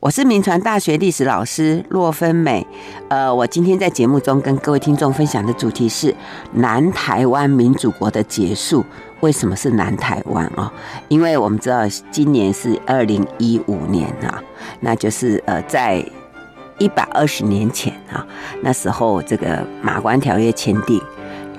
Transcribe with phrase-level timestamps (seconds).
[0.00, 2.66] 我是民传大学历史老师骆芬美，
[3.08, 6.14] 呃，我今天在节目中跟各位听众分享的主题是
[6.54, 8.82] 南台湾民主国的结束。
[9.20, 10.72] 为什么是南台湾啊？
[11.08, 14.42] 因为我们知道今年是二零一五年啊，
[14.80, 16.02] 那就是呃，在
[16.78, 18.26] 一百二十年前啊，
[18.62, 20.98] 那时候这个马关条约签订，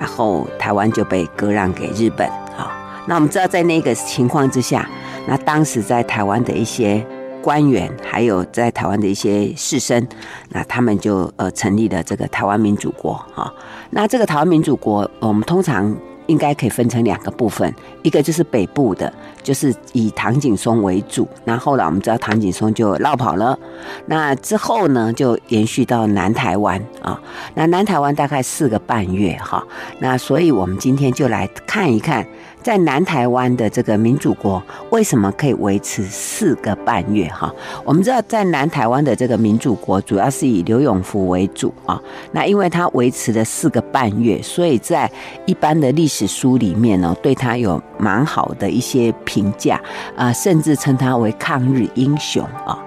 [0.00, 2.26] 然后台湾就被割让给日本
[2.58, 2.76] 啊。
[3.06, 4.90] 那我们知道在那个情况之下，
[5.28, 7.06] 那当时在台湾的一些。
[7.42, 10.06] 官员还有在台湾的一些士绅，
[10.50, 13.52] 那他们就呃成立了这个台湾民主国哈。
[13.90, 15.94] 那这个台湾民主国，我们通常
[16.28, 21.28] 应该可以分成两个部分，一个就是北部的，就是以唐景崧为主。
[21.44, 23.58] 那后来我们知道唐景崧就落跑了，
[24.06, 27.20] 那之后呢就延续到南台湾啊。
[27.54, 29.62] 那南台湾大概四个半月哈。
[29.98, 32.24] 那所以我们今天就来看一看。
[32.62, 37.26] 在南台湾的这个民主国为什么可以维持四个半月？
[37.28, 37.52] 哈，
[37.84, 42.00] 我们知道在南台湾的这个民主国主要是以刘永福为主啊。
[42.30, 45.10] 那因为他维持了四个半月，所以在
[45.44, 49.80] 一般的历史书里面呢，对他有蛮好的一些评价
[50.16, 52.78] 啊，甚至称他为抗日英雄啊。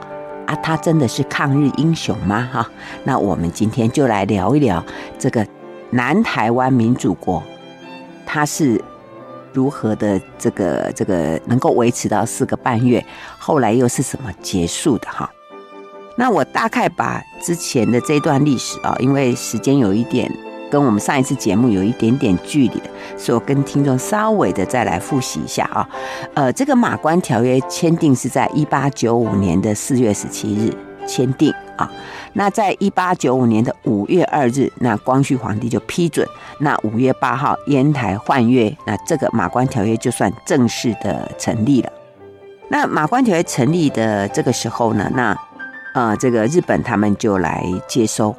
[0.47, 2.47] 啊，他真的是抗日英雄吗？
[2.53, 2.69] 哈，
[3.03, 4.81] 那我们今天就来聊一聊
[5.19, 5.45] 这个
[5.89, 7.43] 南台湾民主国，
[8.25, 8.81] 他是。
[9.55, 13.03] 如何的这个这个能够维持到四个半月？
[13.39, 15.31] 后来又是什么结束的哈？
[16.17, 20.29] 那我大概把之前的这段历史啊，因为时间有一点
[20.69, 22.81] 跟我们上一次节目有一点点距离，
[23.17, 25.89] 所以我跟听众稍微的再来复习一下啊。
[26.33, 30.73] 呃，这个马关条约签订是在一八九五年的四月十七日
[31.07, 31.91] 签订啊。
[32.33, 36.27] 那在一八九五年的五月二日，那光绪皇帝就批准。
[36.59, 41.91] 那五月八号，烟台换月，那这个马关条约就算正式的成立了。
[42.69, 45.37] 那马关条约成立的这个时候呢，那
[45.93, 48.35] 呃，这个日本他们就来接收。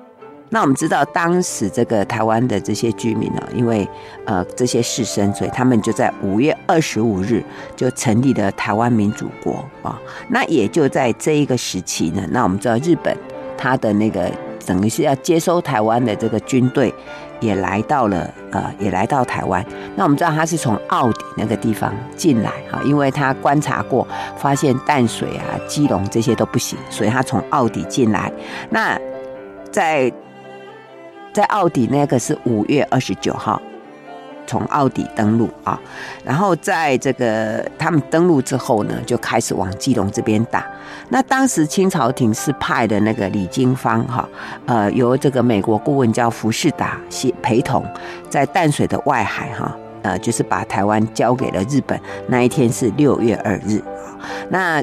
[0.57, 3.87] 那我们知道，当时这个台湾的这些居民呢，因为
[4.25, 7.45] 呃这些士绅，所以他们就在五月二十五日
[7.77, 10.01] 就成立了台湾民主国啊。
[10.30, 13.14] 那也就在这一个时期呢，那我们知道日本。
[13.58, 14.30] 他的那个
[14.64, 16.95] 等于是要接收台湾的这个军队，
[17.41, 19.63] 也来到了呃，也来到台湾。
[19.95, 28.33] 那我们知道他是从澳底那个地方进来哈，因为他观察过，发现淡水啊、基隆这些都不行，所以他从澳底进来。
[28.70, 28.98] 那
[29.70, 30.11] 在
[31.36, 33.61] 在澳底那个是五月二十九号。
[34.47, 35.79] 从澳底登陆啊，
[36.24, 40.64] 然后在这个他们登陆之后呢，就开始往基隆这边打。
[41.08, 44.27] 那当时清朝廷是派的那个李经方哈，
[44.67, 46.97] 呃，由这个美国顾问叫福士达
[47.42, 47.85] 陪同，
[48.30, 52.01] 在淡水的外海哈，呃，就是把台湾交给了日本。
[52.29, 53.83] 那一天是六月二日。
[54.48, 54.80] 那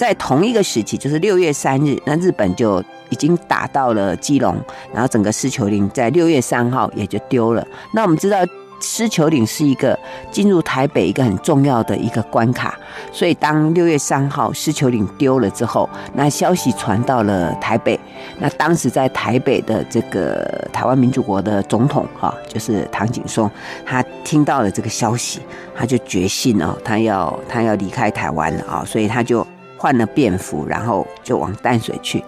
[0.00, 4.56] 在同一个时期，就是六月三日，那日本就已经打到了基隆，
[4.94, 7.62] 然后整个狮球岭在六月三号也就丢了。
[7.92, 8.38] 那我们知道。
[8.82, 9.98] 狮球岭是一个
[10.30, 12.78] 进入台北一个很重要的一个关卡，
[13.12, 18.00] 所以当六月三号狮球岭丢了之后，那消息传到了台北，
[18.38, 23.50] 那当时在台北的这个台湾民主国的总统哈，就是唐景崧，
[23.84, 25.40] 他听到了这个消息，
[25.76, 29.46] 他就决心哦，他要他要离开台湾了啊，所以他就
[29.80, 32.22] 换了便服，然后就往淡水去。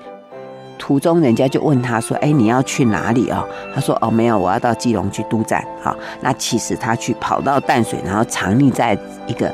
[0.79, 9.53] 途中，人家就问他说：“哎，你要去哪里啊？”他说：“哦，没有，我要到基隆去督战。”好，那其实他去跑到淡水，然后藏匿在一个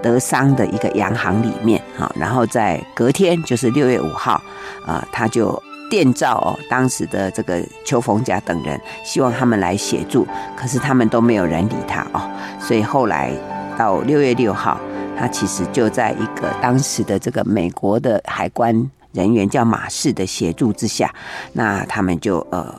[0.00, 1.82] 德商的一个洋行里面。
[1.98, 4.40] 好，然后在隔天，就是六月五号，
[4.86, 5.60] 啊，他就
[5.90, 10.24] 电召哦当时的这个邱逢甲等人，希望他们来协助，
[10.56, 12.22] 可是他们都没有人理他哦。
[12.60, 13.32] 所以后来
[13.76, 14.80] 到六月六号，
[15.20, 18.90] 他其实就在一个当时的这个美国的海关。
[19.12, 21.12] 人员叫马氏的协助之下，
[21.52, 22.72] 那他们就呃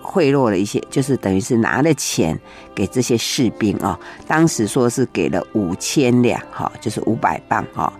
[0.00, 2.38] 贿赂了一些，就是等于是拿了钱
[2.72, 3.98] 给这些士兵啊、哦。
[4.28, 7.92] 当时说是给了五千两哈，就是五百磅哈，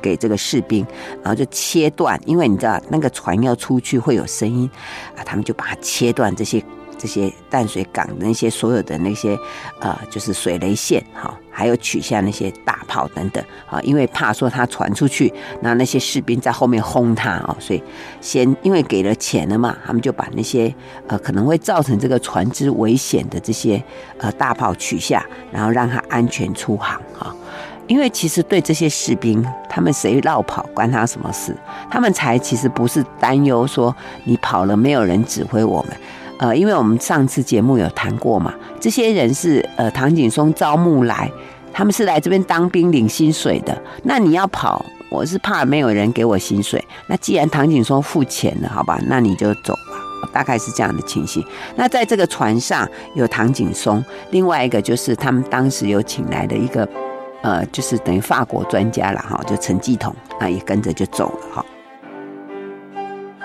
[0.00, 0.86] 给这个士兵，
[1.22, 4.68] 然后就切断，因为你知道那个船要出去会有声音
[5.14, 6.64] 啊，他们就把它切断这些。
[6.98, 9.38] 这些淡水港那些所有的那些
[9.80, 17.82] 呃，就是水雷线哈，还有取下那些大炮等等啊，因为怕说他传出去，那那些士兵在后面轰他啊，所以
[18.20, 20.74] 先因为给了钱了嘛，他们就把那些
[21.06, 23.82] 呃可能会造成这个船只危险的这些
[24.18, 27.34] 呃大炮取下，然后让他安全出航哈。
[27.88, 31.56] 因为其实对这些士兵，他们谁绕跑关他什么事？
[31.88, 33.94] 他们才其实不是担忧说
[34.24, 35.96] 你跑了没有人指挥我们。
[36.38, 41.30] 呃，因为我们上次节目有谈过嘛，这些人是呃唐景崧招募来，
[41.72, 43.76] 他们是来这边当兵领薪水的。
[44.02, 46.84] 那你要跑，我是怕没有人给我薪水。
[47.08, 50.02] 那既然唐景崧付钱了，好吧，那你就走吧。
[50.32, 51.42] 大概是这样的情形。
[51.76, 56.86] 那在这个船上有唐景崧，另外一个就是他们当时有请来的一个，
[57.42, 61.64] 呃，就是等于法国专家了哈，就陈继统，那也跟着就走了哈。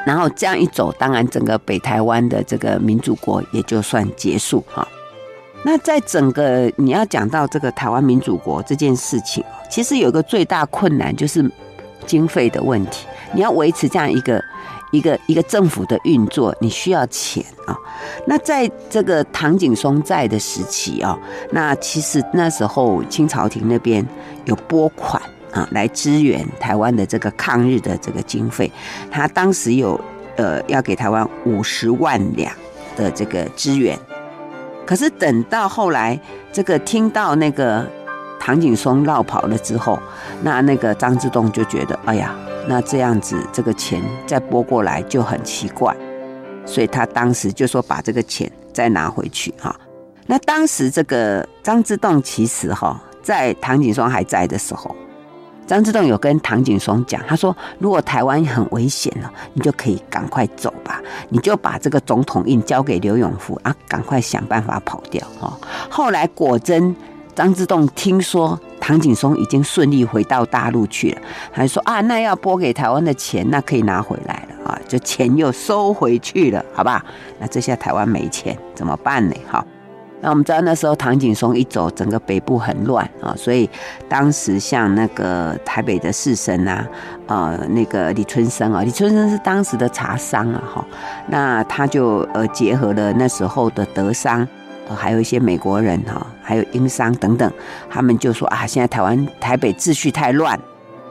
[0.06, 4.88] 然后这样一走，当然整个北台湾的这个民主国也就算结束哈。
[5.64, 11.50] 那在整个你要讲到这个台湾民主国这件事情，其实有一个最大困难就是
[12.08, 13.06] 经费的问题。
[13.34, 14.44] 你要维持这样一个
[14.92, 17.78] 一个一个政府的运作，你需要钱啊。
[18.26, 21.18] 那在这个唐景崧在的时期啊，
[21.52, 24.06] 那其实那时候清朝廷那边
[24.46, 25.22] 有拨款
[25.52, 28.72] 啊来支援台湾的这个抗日的这个经费，
[29.10, 30.00] 他当时有
[30.38, 32.54] 呃要给台湾五十万两
[32.96, 33.98] 的这个支援。
[34.86, 36.20] 可是等到后来，
[36.52, 37.88] 这个听到那个
[38.40, 39.98] 唐景崧落跑了之后，
[40.42, 42.36] 那那个张之洞就觉得，哎呀，
[42.68, 45.96] 那这样子这个钱再拨过来就很奇怪，
[46.66, 49.74] 所以他当时就说把这个钱再拿回去哈。
[50.26, 54.94] 那当时这个张之洞其实哈，在唐景崧还在的时候。
[55.68, 65.58] 张之洞有跟唐景崧讲，他说：“如果台湾很危险了，你就可以赶快走吧，你就把这个总统印交给刘永福啊，赶快想办法跑掉。”哈，
[65.90, 66.94] 后来果真，
[67.34, 71.22] 张之洞听说唐景崧已经顺利回到大陆去了，
[71.54, 77.06] 还说：“啊，那要拨给台湾的钱，那可以拿回来了啊，就钱又收回去了，好吧？
[77.40, 79.36] 那这下台湾没钱怎么办呢？
[79.50, 79.66] 哈。”
[80.22, 83.68] 那我们知道那时候唐景崧一走，整个北部很乱啊，所以
[84.08, 86.88] 当时像那个台北的士绅啊，
[87.26, 90.86] 呃，那个李春生啊，李春生是当时的茶商啊，哈，
[91.28, 94.48] 那他就呃结合了那时候的德商，
[94.88, 97.52] 呃，还有一些美国人哈，还有英商等等，
[97.90, 100.60] 他们就说啊，现在台湾台北秩序太乱，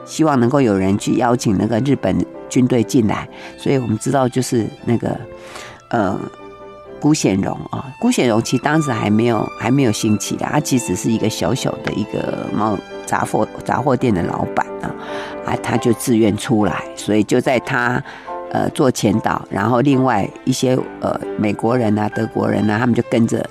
[0.05, 5.19] 希望能够有人去邀请那个日本军队进来，所以我们知道就是那个
[5.89, 6.17] 呃。
[7.01, 12.77] 辜显荣啊，辜显荣其实当时还没有还没有兴起的，他其实是一个小小的一个贸
[13.07, 14.93] 杂货杂货店的老板啊，
[15.47, 18.01] 啊，他就自愿出来，所以就在他
[18.51, 23.43] 呃做前导，然后另外一些呃美国人啊、德国人啊，他们就跟着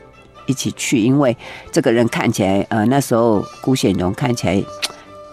[0.46, 1.36] 一起去，因为
[1.72, 4.62] 这个人看起来呃那时候辜显荣看起来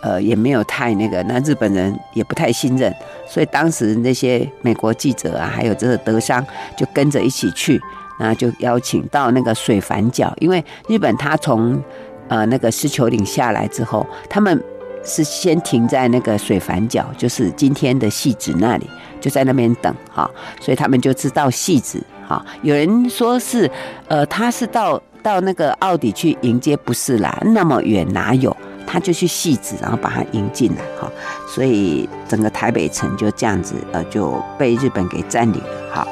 [0.01, 2.91] 呃也没有太那个，那日本人也不太信任，
[3.27, 6.43] 所以当时那些美国记者啊，还有这个德商
[6.75, 7.79] 就跟着一起去。
[8.19, 11.81] 那就邀请到那个水反角，因为日本他从
[12.27, 14.63] 呃那个狮球岭下来之后，他们
[15.03, 18.89] 是先停在那个水反角，就是今天的戏子那里，
[19.21, 20.29] 就在那边等哈，
[20.59, 22.45] 所以他们就知道戏子哈。
[22.61, 23.69] 有人说是
[24.07, 28.55] 呃他是到到那个奥底去迎接，不是啦，那么远哪有？
[28.89, 31.11] 他就去戏子，然后把他迎进来哈，
[31.45, 36.07] 所以整个台北城就这样子呃就被日本给占领了哈。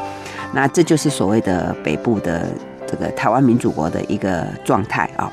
[0.55, 2.47] 那这就是所谓的北部的
[2.87, 5.29] 这个台湾民主国的一个状态啊。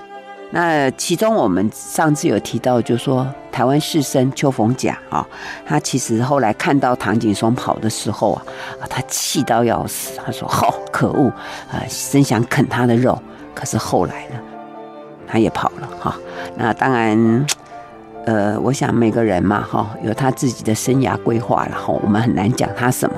[0.50, 5.24] 那其中我们上次有提到，就说台湾士绅邱逢甲啊，
[5.64, 8.42] 他其实后来看到唐景崧跑的时候啊，
[8.90, 11.28] 他气到要死，他说：“好可恶
[11.70, 11.80] 啊，
[12.10, 13.16] 真想啃他的肉。”
[13.54, 14.36] 可是后来呢，
[15.26, 16.16] 他也跑了哈。
[16.56, 17.46] 那当然，
[18.26, 23.16] 呃，我想每个人嘛哈，有他自己的生涯规划，然后我们很难讲他什么。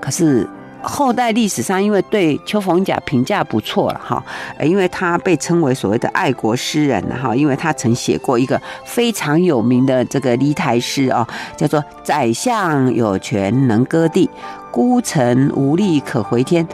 [0.00, 0.46] 可是。
[0.84, 4.22] 后代历史上，因为对邱逢甲评价不错了哈，
[4.62, 11.26] 因为他被称为所谓的爱国诗人哈，因为他曾写过一个非常有名的这个离台诗哦，
[11.56, 14.28] 叫做“宰相有权能割地，
[14.70, 16.66] 孤臣无力可回天。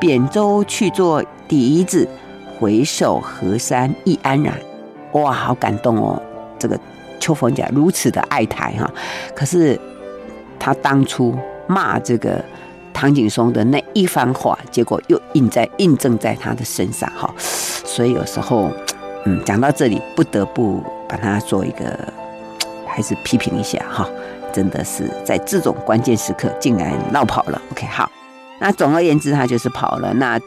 [0.00, 2.08] 扁舟去作笛子，
[2.58, 4.54] 回首河山亦安然。”
[5.12, 6.20] 哇，好感动哦！
[6.58, 6.78] 这个
[7.20, 8.90] 邱逢甲如此的爱台哈，
[9.34, 9.78] 可是
[10.58, 12.42] 他当初骂这个。
[12.92, 18.70] 唐景崧的那一番话，结果又印在印证在他的身上哈，所以有时候，
[19.24, 21.96] 嗯，讲到这里，不得不把它做一个，
[22.86, 24.08] 还是批评一下哈，
[24.52, 27.62] 真的是在这种关键时刻竟然落跑了。
[27.70, 28.10] OK，好，
[28.58, 30.12] 那总而言之，他就是跑了。
[30.14, 30.40] 那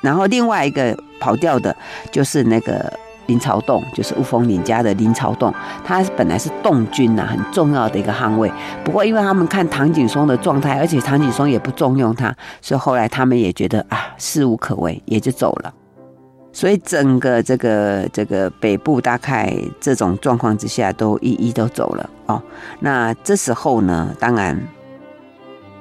[0.00, 1.76] 然后另外一个跑掉的，
[2.12, 2.92] 就是那个。
[3.26, 5.52] 林朝栋就是雾峰林家的林朝栋，
[5.84, 8.50] 他本来是栋军呐，很重要的一个捍卫。
[8.84, 15.74] 不过因为他们看唐景崧的状态，而且唐景崧也不重用他，所以后来他们也觉得啊，事无可为，也就走了。
[16.52, 22.40] 所以整个这个这个北部大概这种状况之下，都一一都走了哦。
[22.80, 24.58] 那这时候呢，当然，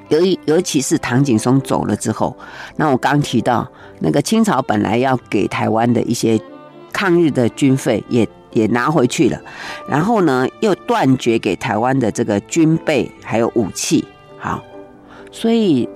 [0.10, 2.36] 尤尤其是唐景崧走了之后，
[2.76, 3.66] 那我刚提到
[4.00, 6.42] 那个清朝本来要给台湾的一些。
[6.96, 9.38] 抗日的军费也也拿回去了，
[9.90, 14.06] 然后呢，又断绝给台湾的这个军备还有武器。
[14.40, 14.64] 好，
[15.30, 15.90] 所以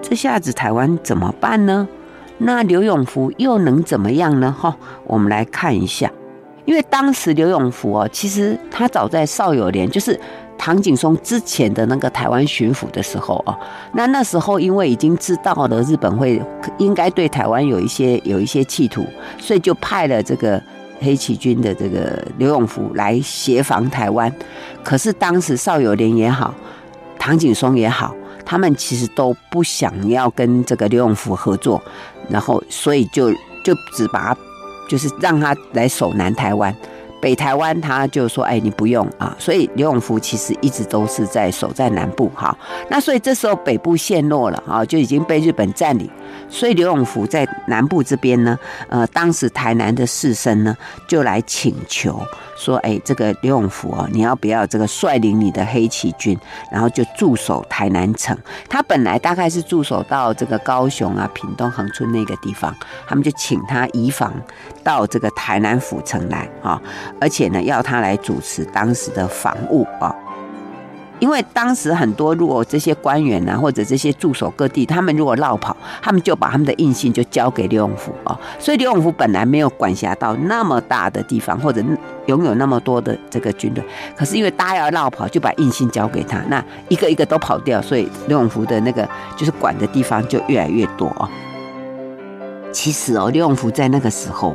[0.00, 1.86] 这下子台湾怎么办呢？
[2.38, 4.56] 那刘永福又能怎么样呢？
[4.58, 4.74] 哈，
[5.04, 6.10] 我们来看一下，
[6.64, 10.18] 因为当时刘永福哦，其实他早在邵友莲，就是
[10.58, 13.56] 唐景崧之前的那个台湾巡抚的时候哦，
[13.94, 16.42] 那那时候因为已经知道了日本会
[16.76, 19.06] 应该对台湾有一些有一些企图，
[19.38, 20.60] 所以就派了这个。
[21.00, 24.34] 黑旗军的这个刘永福来协防台湾，
[24.82, 26.52] 可是当时邵友莲也好，
[27.20, 28.12] 唐景崧也好，
[28.44, 31.80] 他们其实都不想要跟这个刘永福合作，
[32.28, 33.30] 然后所以就
[33.62, 34.40] 就只把他
[34.88, 36.74] 就是让他来守南台湾。
[37.20, 42.56] 北台湾，他就说：“哎，你不用啊。”所以刘永福其实一直都是在守在南部，哈。
[42.88, 46.08] 那所以这时候北部陷落了啊，就已经被日本占领。
[46.48, 48.58] 所以刘永福在南部这边呢，
[48.88, 52.20] 呃，当时台南的士绅呢，就来请求。
[52.56, 56.36] 说，哎，这个刘永福啊，你要不要这个率领你的黑旗军，
[56.72, 58.36] 然后就驻守台南城？
[58.68, 62.74] 他本来大概是驻守到这个高雄啊、屏东恒春那个地方，
[63.06, 64.32] 他们就请他移防
[64.82, 66.80] 到这个台南府城来啊，
[67.20, 70.14] 而且呢，要他来主持当时的防务啊。
[71.20, 78.38] 因为当时很多如果这些官员呐、或者这些驻守各地，他们如果落跑，他们就把他们的印信就交给刘永福哦。
[78.60, 81.82] 所以刘永福本来没有管辖到那么大的地方，或者
[82.26, 83.82] 拥有那么多的这个军队。
[84.16, 91.28] 可是因为大家要落跑，就把印信交给他，那一个一个都跑掉，所以刘永福的那个就是管的地方就越来越多哦。
[92.70, 94.54] 其实哦，刘永福在那个时候，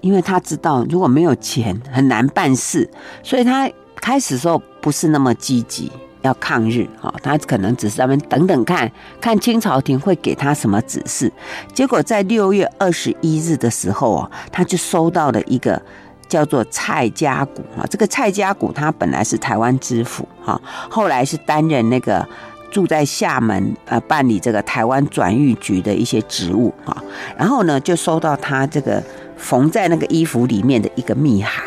[0.00, 2.90] 因为他知道如果没有钱很难办事，
[3.22, 3.70] 所以他。
[4.02, 5.92] 开始时候不是那么积极
[6.22, 8.90] 要抗日哈，他可能只是在那边等等看
[9.20, 11.30] 看清朝廷会给他什么指示。
[11.74, 15.80] 结果在六月二十一日的时候啊，他就收到了一个
[16.26, 22.26] 叫做蔡家谷啊，这个蔡家谷他本来是台湾知府哈，后来是担任那个
[22.70, 26.96] 住在厦门呃办理这个台湾转运局的一些职务哈，
[27.36, 29.02] 然后呢就收到他这个
[29.36, 31.64] 缝在那个衣服里面的一个密函。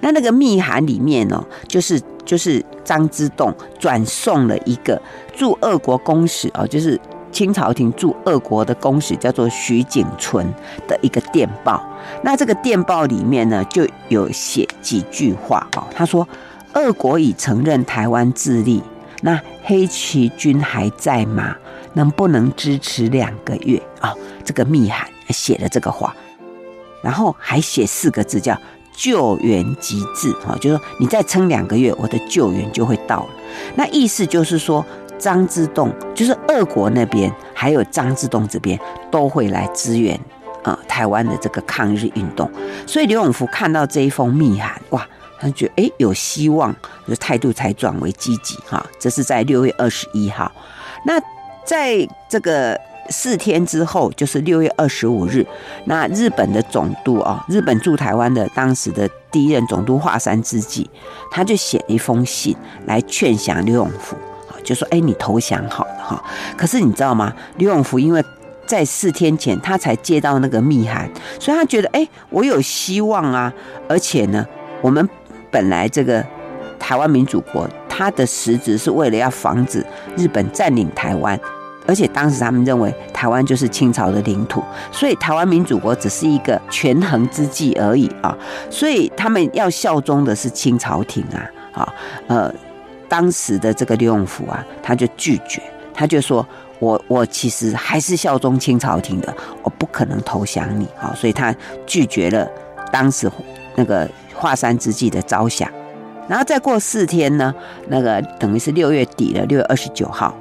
[0.00, 5.00] 那那个密函里面呢，就是就是张之洞转送了一个
[5.34, 10.46] 驻俄国公使哦，就是清朝廷驻俄国的公使，叫做徐景存
[10.88, 11.82] 的一个电报。
[12.22, 15.86] 那这个电报里面呢，就有写几句话哦。
[15.94, 16.26] 他说
[16.74, 18.82] ：“俄国已承认台湾自立，
[19.22, 21.56] 那黑旗军还在吗？
[21.94, 24.14] 能不能支持两个月啊？”，
[24.44, 26.14] 这个密函写了这个话，
[27.02, 28.54] 然后还写四个字叫。
[28.94, 33.30] 救援即至，哈，就是说你再撑两个月，我的救援就会到了。
[33.74, 34.84] 那意思就是说，
[35.18, 38.78] 张之洞就是俄国那边，还有张之洞这边
[39.10, 40.20] 都会来支援
[40.62, 42.48] 啊、台湾的这个抗日运动。
[42.86, 45.08] 所以刘永福看到这一封密函，哇，
[45.42, 46.74] 他觉得诶有希望，
[47.06, 48.82] 就态度才转为积极哈。
[48.98, 50.50] 这是在六月二十一号，
[51.04, 51.20] 那
[51.66, 52.80] 在这个。
[53.10, 55.44] 四天之后，就是六月二十五日，
[55.86, 60.88] 那日本的总督啊，日本驻台湾的当时的第一任总督华山资纪，
[61.30, 62.56] 他就写了一封信
[62.86, 64.16] 来劝降刘永福，
[64.62, 66.24] 就说：“哎，你投降好了哈。”
[66.56, 67.34] 可是你知道吗？
[67.56, 68.24] 刘永福因为
[68.66, 73.52] 在四天前他才接到那个密函，所以他觉得：“哎，我有希望啊！
[73.88, 74.46] 而且呢，
[74.80, 75.06] 我们
[75.52, 76.24] 本来这个
[76.80, 81.38] 台湾民主国，它的实质是为了要防止日本占领台湾。”
[81.84, 88.32] 而且当时他们认为台湾就是清朝的领土，所以台湾民主国只是一个权衡之计而已啊。
[88.70, 91.50] 所以他们要效忠的是清朝廷啊。
[91.72, 91.94] 啊，
[92.28, 92.54] 呃，
[93.08, 95.60] 当时的这个刘永福啊，他就拒绝，
[95.92, 96.46] 他就说
[96.78, 101.52] ：“我我其实还是效忠清朝廷的，我不可能投降你啊。”所以他
[101.84, 102.48] 拒绝了
[102.92, 103.28] 当时
[103.74, 104.08] 那个
[104.42, 105.70] 华山资纪的招降。
[106.28, 107.54] 然后再过四天呢，
[107.88, 110.34] 那个等于是六月底了，六月二十九号。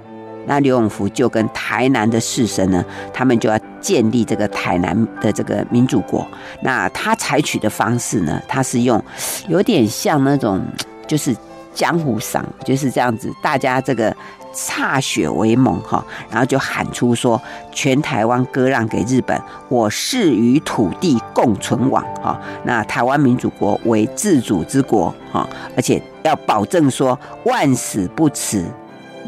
[0.47, 6.27] 那刘永福就跟台南的士绅呢，他们就要建立这个台南的这个民主国。
[6.63, 8.99] 那他采取的方式呢，他是用
[9.47, 10.59] 有点像那种
[11.05, 11.35] 就是
[11.75, 14.15] 江湖上就是这样子，大家这个
[14.53, 17.41] 歃血为盟哈，然后就喊出说，
[17.71, 22.39] 全台湾割让给日本，我誓与土地共存亡哈。
[22.63, 28.65] 那台湾民主国为自主之国哈，而且要保证说万死不辞。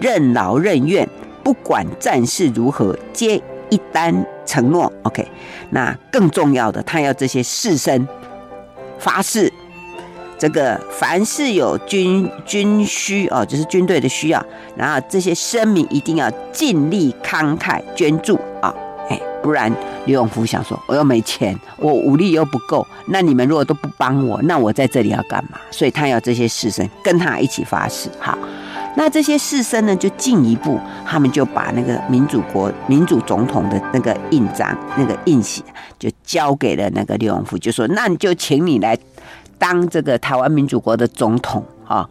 [0.02, 1.08] 任劳任怨，
[1.44, 3.40] 不管战事如何，皆
[3.70, 4.92] 一单承诺。
[5.04, 5.28] OK，
[5.70, 8.04] 那更重要的，他要这些士绅
[8.98, 9.54] 发誓，
[10.44, 14.46] 这个凡是有军军需哦，就是军队的需要，
[14.76, 18.76] 然后这些生民一定要尽力慷慨捐助啊！
[19.10, 19.74] 哎，不然
[20.06, 25.58] 刘永福想说，我又没钱，我武力又不够，那你们如果都不帮我，那我在这里要干嘛？
[25.72, 28.10] 所以他要这些士绅跟他一起发誓。
[28.20, 28.38] 好，
[28.98, 35.64] 那这些士绅呢，就进一步，他们就把那个民主国民主总统的那个印章、那个印玺，
[35.98, 38.98] 就交给了那个刘永福，就说，那你就请你来
[39.64, 42.10] 当这个台湾民主国的总统啊。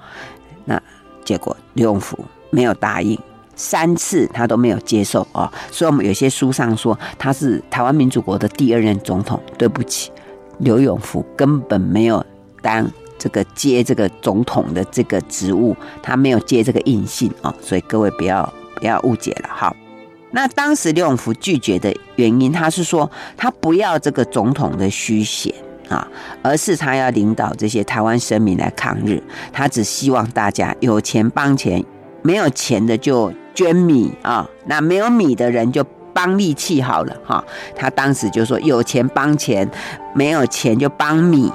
[0.65, 0.81] 那
[1.23, 2.19] 结果刘永福
[2.49, 3.19] 没有答应。
[3.55, 9.39] 三次他都没有接受哦，所以我们有些书上说他是台湾民主国的第二任总统。
[9.59, 10.11] 对不起，
[10.59, 12.25] 刘永福根本没有
[12.63, 19.51] 当这个接这个总统的这个职务，他没有接这个印信哦，所以各位不要不要误解了。
[19.53, 19.77] 好，
[20.31, 25.55] 那当时刘永福拒绝的原因，他是说他不要这个总统的虚衔
[25.93, 26.09] 啊，
[26.43, 29.23] 而是他要领导这些台湾生民来抗日，
[29.53, 31.85] 他只希望大家有钱帮钱，
[32.23, 33.33] 没有钱的就。
[33.55, 35.85] 捐米啊，那没有米的人就
[36.15, 37.45] 帮力气好了哈。
[37.77, 39.71] 他当时就说：有钱帮钱，
[40.15, 41.53] 没有钱就帮米。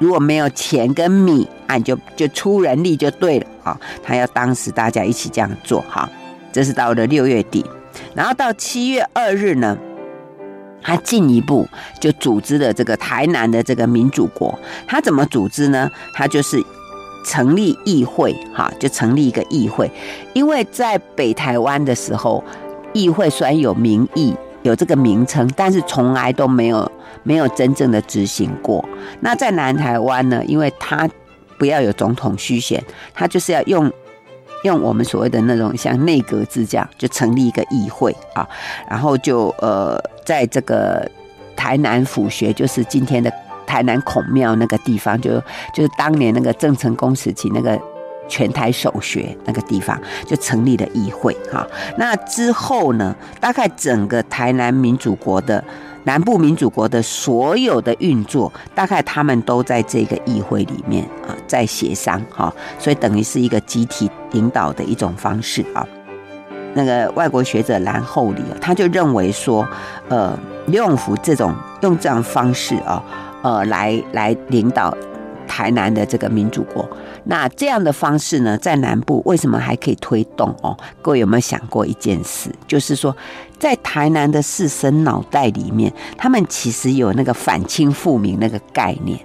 [0.00, 3.78] 如果没有钱跟米，啊，就就出人力就对了啊。
[4.02, 6.08] 他要当时大家一起这样做哈。
[6.50, 7.62] 这是到了六月底，
[8.14, 9.76] 然后到七月二日呢，
[10.82, 11.68] 他进一步
[12.00, 14.58] 就组织了这个台南的这个民主国。
[14.86, 15.90] 他怎么组织呢？
[16.14, 16.62] 他就是。
[17.24, 19.88] 成立议会，哈，就成立一个议会。
[20.32, 22.42] 因为在北台湾的时候，
[22.92, 26.90] 议会虽然有名义，有这个名称，但是从来都没有
[27.22, 28.84] 没有真正的执行过。
[29.20, 30.42] 那在南台湾呢？
[30.46, 31.08] 因为他
[31.56, 32.82] 不要有总统虚衔，
[33.14, 33.88] 他就是要用
[34.62, 38.48] 用我们所谓的那种像内阁制这样，就成立一个议会啊。
[38.88, 41.08] 然后就呃，在这个
[41.54, 43.32] 台南府学，就是今天的。
[43.64, 45.40] 台南孔庙那个地方，就
[45.72, 47.80] 就是当年那个郑成功时期那个
[48.28, 51.66] 全台首学那个地方，就成立了议会哈。
[51.96, 55.64] 那之后呢，大概整个台南民主国的
[56.04, 65.86] 南部民主国的所有的运作，大概他们都在这个议会里面啊，在协商哈，所以等于是一个集体领导的一种方式啊。
[66.74, 69.66] 那个外国学者兰厚里他就认为说，
[70.08, 73.02] 呃，刘永福这种用这样方式啊。
[73.42, 74.96] 呃，来来领导
[75.48, 76.88] 台南的这个民主国，
[77.24, 80.78] 那这样的方式呢，在南部为什么还可以推动哦？
[81.02, 82.48] 各位有没有想过一件事？
[82.68, 83.14] 就是说，
[83.62, 89.16] 在台南的士绅脑袋里面，他们其实有那个反清复明那个概念，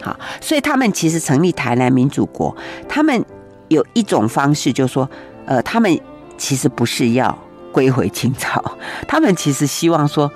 [0.00, 2.56] 好，所以他们其实成立台南民主国，
[2.88, 3.22] 他们
[3.68, 5.06] 有一种方式，就是说，
[5.44, 6.00] 呃，他们
[6.38, 7.38] 其实不是要
[7.70, 8.64] 归回清朝，
[9.06, 10.32] 他们其实希望说。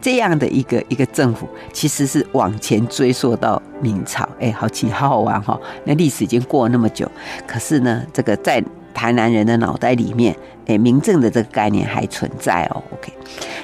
[0.00, 5.58] 这样的一个一个政府，其实是往前追溯到明朝，哎，好奇好好玩哈！
[5.82, 7.10] 那历史已经过了那么久，
[7.48, 8.62] 可是呢，这个在
[8.98, 12.82] 台南人的脑袋里面，哎，民政的这个概念还存在哦。
[12.92, 13.12] OK，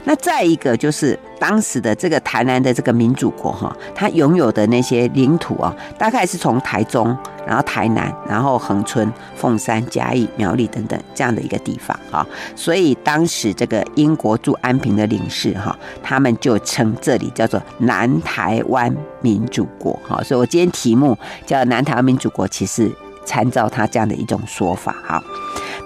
[0.04, 7.16] 那再一个就是当时的这个台南的这个民主国哈，它拥有的那些领土啊，大概是从台中。
[7.46, 22.90] 然后台南，然后恒春、凤山、嘉义、苗栗等等这样的一个地方啊，所以当时这个英国驻安平的领事哈，他们就称这里叫做南台湾民主国哈，所以我今天题目叫南台湾民主国，其实
[23.24, 25.22] 参照他这样的一种说法哈。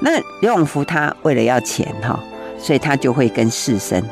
[0.00, 2.18] 那刘永福他为了要钱哈，
[2.58, 4.02] 所以他就会跟士绅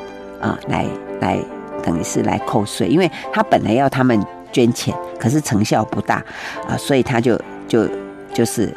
[0.40, 0.86] 啊来
[1.20, 1.38] 来
[1.82, 4.24] 等于是来扣税，因为他本来要他们。
[4.52, 6.24] 捐钱，可是成效不大
[6.66, 7.86] 啊，所以他就就
[8.32, 8.74] 就是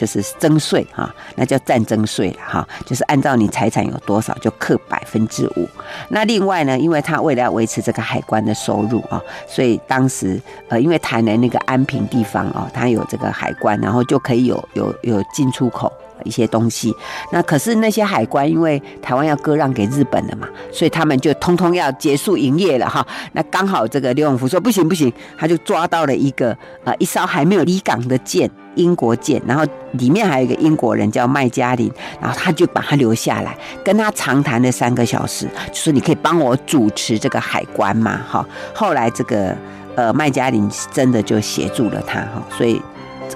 [0.00, 5.68] 就是征税哈，那叫暂征税哈，就是按照你财产有多少就克百分之五。
[6.08, 15.92] 那另外呢，因为他为了要维持这个海关的收入啊，所以当时呃，因为台南那个安平地方哦，它有这个海关，然后就可以有有有进出口。
[16.24, 16.94] 一些东西，
[17.32, 23.06] 那可是那些海关，因为台湾要割让给日本了嘛，所以他们就通通要结束营业了哈。
[23.32, 38.46] 那刚好这个刘永福说不行不行，他就抓到了一个呃一艘还没有离港的舰，英国舰，然后里面还有一个英国人叫麦加林，然后他就把他留下来，跟他长谈了三个小时，就说你可以帮我主持这个海关嘛哈。
[38.74, 39.56] 后来这个
[39.96, 42.80] 呃麦加林真的就协助了他哈，所以。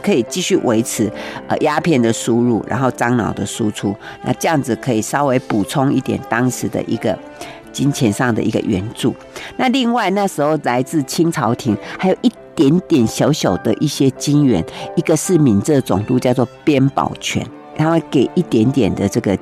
[0.03, 1.11] 可以继续维持
[1.49, 7.19] 呃鸦片的输入，然后樟脑的输出，那这样子可以稍微补充一点当时的一个
[7.73, 9.15] 金钱上的一个援助。
[9.57, 14.65] 那另外那时候来自清朝廷还有一点点小小的一些金元，
[14.97, 17.45] 一个是闽浙总督叫做边宝全，
[17.77, 19.37] 他会给一点点的这个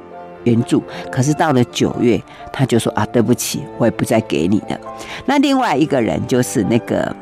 [0.45, 0.83] 援助。
[1.11, 4.81] 可是到了九月，他就说啊，对不起，我也不再给你了。
[5.27, 7.15] 那另外一个人就是那个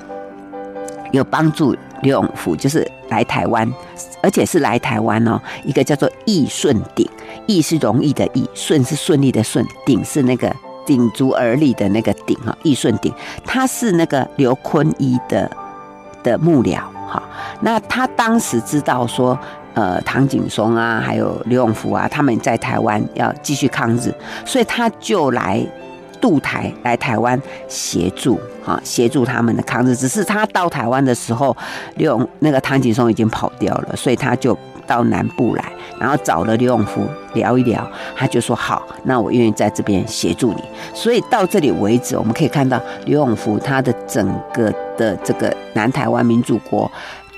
[1.12, 1.77] 有帮助。
[2.03, 3.70] 刘永福就是来台湾，
[4.23, 5.38] 而且是来台湾哦。
[5.64, 7.07] 一个叫做义顺鼎，
[7.46, 10.51] 义是容易的义，顺是顺利的顺，鼎是那个
[10.87, 13.12] 鼎足而立的那个鼎哈，义顺鼎，
[13.44, 15.51] 他是那个刘坤一的
[16.23, 17.23] 的幕僚哈。
[17.61, 19.38] 那他当时知道说，
[19.75, 24.11] 呃，唐景崧啊，还有刘永福啊，他们在台湾要继续抗日，
[24.46, 25.62] 所以他就来
[26.21, 29.95] 渡台来台湾协助哈，协助他们的抗日。
[29.97, 31.57] 只是他到台湾的时候，
[31.97, 34.57] 刘永那个唐景崧已经跑掉了，所以他就
[34.87, 35.65] 到南部来。
[35.99, 40.63] 然后找了刘永福聊一聊，他就说好，那我愿意在这边协助你。
[40.95, 46.91] 所以到这里为止，我们可以看到刘永福他的整个的这个南台湾民主国，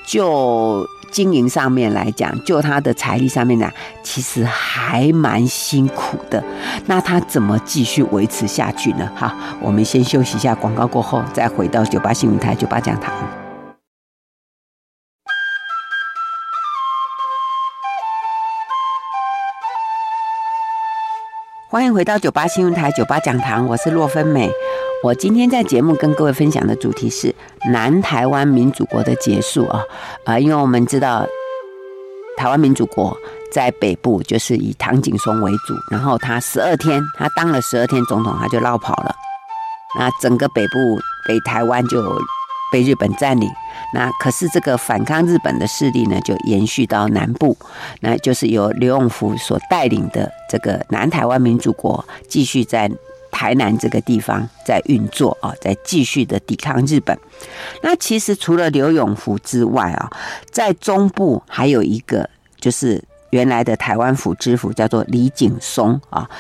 [0.07, 3.71] 就经营上面来讲，就他的财力上面呢，
[4.03, 6.43] 其实还蛮辛苦的。
[6.87, 9.09] 那他怎么继续维持下去呢？
[9.15, 13.13] 好，我们先休息一下，广告过后再回到九八新闻台九八讲堂。
[21.69, 24.51] 欢迎回到九八新闻台九八讲堂，我是洛芬美。
[25.03, 27.35] 我今天在节目跟各位分享的主题是
[27.73, 29.83] 南台湾民主国的结束啊
[30.25, 31.27] 啊，因为我们知道
[32.37, 33.17] 台湾民主国
[33.51, 39.13] 在北部就是以唐景崧为主，然后他十二天，他当了十二天总统，他就落跑了，
[39.99, 40.79] 那整个北部
[41.27, 42.01] 北台湾就
[42.71, 43.51] 被日本占领。
[43.93, 47.57] 那可是这个反抗日本的势力呢，就延续到南部，
[48.01, 52.89] 那就是由刘永福所带领的这个南台湾民主国，继续在
[53.33, 57.19] 台南这个地方在运作啊，在继续的抵抗日本。
[57.83, 60.09] 那其实除了刘永福之外啊，
[60.53, 66.31] 在中部还有一个就是原来的台湾府知府叫做李景松啊，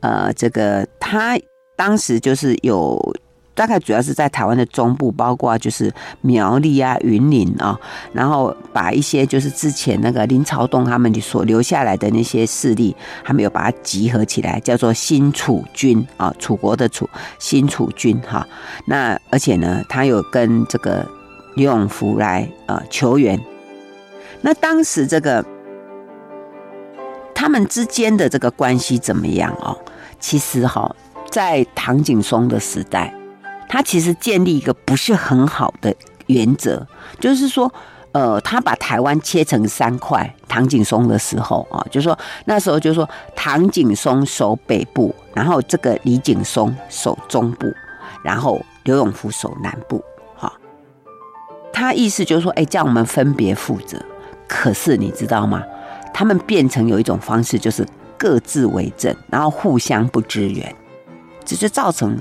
[0.00, 1.38] 呃，这个他
[1.74, 3.16] 当时就是有。
[3.60, 5.92] 大概主要是在台湾的中部，包括就是
[6.22, 7.78] 苗栗啊、云林啊，
[8.14, 17.06] 然后把一些就是之前那个林朝栋他们所留下来的那些势力，他们有把它集合起来，叫做新楚军啊，楚国的楚，
[17.38, 18.48] 新楚军哈。
[18.86, 21.06] 那而且呢，他有跟这个
[21.54, 23.38] 刘永福来呃求援。
[24.40, 25.44] 那当时这个
[27.34, 29.76] 他们之间的这个关系怎么样哦？
[30.18, 30.96] 其实哈，
[31.30, 33.14] 在唐景崧的时代。
[33.72, 35.94] 他其实建立一个不是很好的
[36.26, 36.84] 原则，
[37.20, 37.72] 就是说，
[38.10, 40.34] 呃，他把台湾切成三块。
[40.48, 47.72] 唐景崧的时候啊，就是说那时候就是说，唐景崧守北部，然后这个李景松守中部，
[48.24, 50.02] 然后刘永福守南部。
[50.34, 50.52] 哈，
[51.72, 54.04] 他意思就是说，哎，叫我们分别负责。
[54.48, 55.62] 可是你知道吗？
[56.12, 57.86] 他们变成有一种方式，就是
[58.18, 60.74] 各自为政，然后互相不支援，
[61.44, 62.18] 这就造成。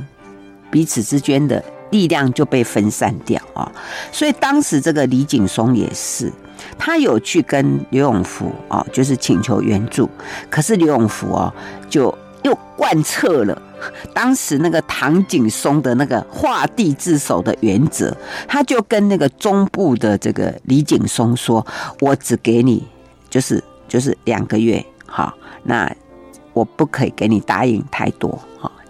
[0.72, 3.72] 彼此之间的力量就被分散掉啊，
[4.12, 6.32] 所以当时这个李景松也是，
[6.78, 10.10] 他有去跟刘永福啊，就是请求援助，
[10.50, 11.52] 可是刘永福哦，
[11.90, 13.62] 就又贯彻了
[14.14, 18.16] 当时那个唐景崧的那个画地自首的原则，
[18.48, 21.66] 他就跟那个中部的这个李景松说
[22.02, 22.86] ：“我只给你
[23.30, 25.92] 就是就是两个月，好，那
[26.54, 28.38] 我不可以给你答应太多。”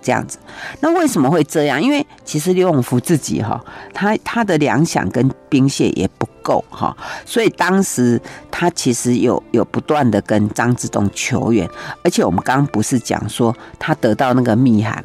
[0.02, 0.38] 这样子，
[0.80, 1.82] 那为什么会这样？
[1.82, 11.70] 因为其实刘永福自己哈，他他的粮饷跟兵械也不够哈，所以当时他其实有有不断的跟张之洞求援，
[12.04, 15.04] 而且我们刚刚不是讲说他得到那个密函，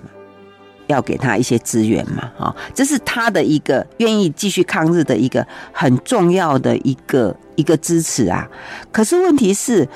[0.87, 8.49] 要给他一些资源嘛，哈，这是他的一个愿意继续抗日的一个很重要的一个一个支持啊。
[8.93, 9.89] 可是问题是，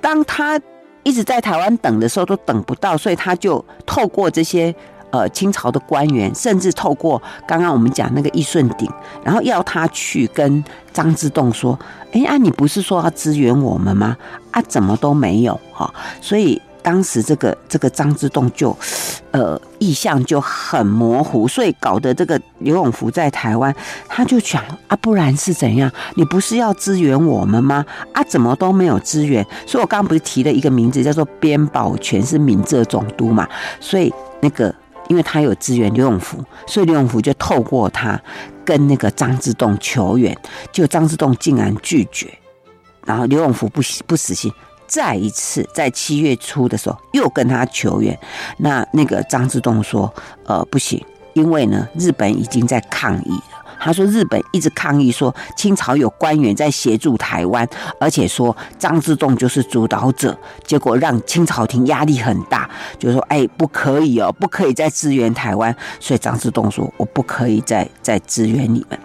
[0.00, 0.60] 当他。
[1.02, 4.74] 一直在台湾等的时候都等不到，所以他就透过这些
[5.10, 8.90] 呃清朝的官员，甚至透过刚刚我们讲那个易顺鼎，
[9.24, 10.62] 然后要他去跟
[10.92, 11.78] 张之洞说
[12.12, 14.16] ：“哎啊，你不是说要支援我们吗？
[14.50, 16.60] 啊，怎么都没有哈？”所以。
[16.82, 18.76] 当时这个这个张之洞就，
[19.30, 23.74] 呃，意向就很模糊，所以搞得这个刘永福在台湾，
[24.08, 25.90] 他就想啊，不然是怎样？
[26.16, 27.84] 你不是要支援我们吗？
[28.12, 29.46] 啊，怎么都没有支援？
[29.66, 33.48] 所以我刚刚不是提了一个名字叫做边宝全，是闽浙总督嘛？
[33.80, 34.74] 所以那个，
[35.08, 38.20] 因为他有支援刘永福，所以刘永福就透过他
[38.64, 40.36] 跟那个张之洞求援，
[40.72, 42.26] 就张之洞竟然拒绝，
[43.06, 44.52] 然后刘永福不不死心。
[44.92, 48.18] 再一次在七月初的时候又跟他求援，
[48.58, 50.12] 那那个张之洞说
[50.44, 51.02] ：“呃，不行，
[51.32, 53.64] 因为呢，日本已经在抗议了。
[53.80, 57.66] 他说日本一直抗议说清朝有官员在协助台湾，
[57.98, 65.74] 而且说张之洞就是主导者，结果让清朝廷压力很大，就说哎，不可以哦，不可以再支援台湾。
[65.98, 68.98] 所以张之洞说我不可以再再支援你们，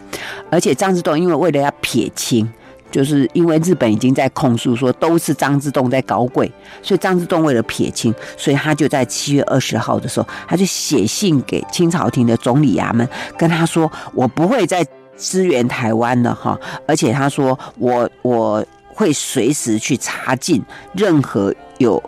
[0.52, 2.52] 而且张之洞因为为了要撇清。”
[2.90, 14.86] 就是因为日本已经在控诉说都是张之洞在搞鬼，所以张之洞为了撇清，所以他就在七月二十号的时候，他就写信给清朝廷的总理衙门，跟他说：“我不会再
[15.18, 16.60] 支援台湾了，哈！
[16.88, 22.02] 而且他说我我会随时去查禁任何有，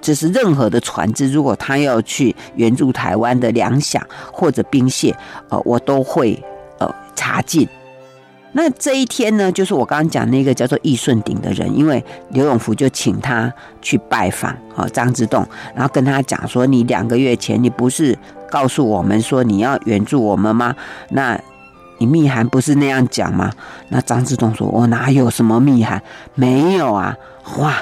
[0.00, 4.00] 就是任何的船只，如果他要去援助台湾的粮饷
[4.32, 5.14] 或者兵械，
[5.48, 6.42] 呃，我都会
[6.78, 7.68] 呃查禁。”
[8.56, 18.18] 那这一天呢，就是我刚刚讲那个叫做易顺鼎的人，因为刘永福就请他去拜访啊张之洞，然后跟他讲说：“你两个月前你不是
[18.50, 20.74] 告诉我们说你要援助我们吗？
[21.10, 21.38] 那
[21.98, 23.52] 你密函不是那样讲吗？”
[23.90, 26.02] 那张之洞说：“我哪有什么密函？
[26.34, 27.14] 没有啊！
[27.58, 27.74] 哇，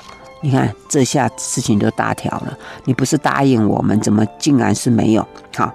[0.42, 2.58] 你看这下事情就大条了。
[2.84, 5.24] 你不是答应我们，怎么竟然是没有？
[5.54, 5.72] 好，